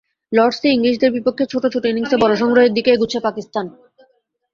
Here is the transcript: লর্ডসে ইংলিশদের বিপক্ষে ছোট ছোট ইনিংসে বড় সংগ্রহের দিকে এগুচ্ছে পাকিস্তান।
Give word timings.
লর্ডসে 0.31 0.67
ইংলিশদের 0.71 1.11
বিপক্ষে 1.13 1.45
ছোট 1.45 1.63
ছোট 1.73 1.83
ইনিংসে 1.85 2.15
বড় 2.23 2.33
সংগ্রহের 2.41 2.75
দিকে 2.77 2.89
এগুচ্ছে 2.91 3.19
পাকিস্তান। 3.27 3.65